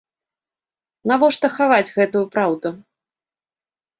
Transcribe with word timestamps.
Навошта 1.11 1.47
хаваць 1.57 1.93
гэтую 1.99 2.23
праўду? 2.37 2.69